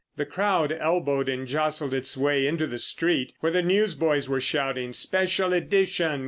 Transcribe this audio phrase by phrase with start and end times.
[0.15, 4.93] The crowd elbowed and jostled its way into the street, where the newsboys were shouting
[4.93, 6.19] "Special edition!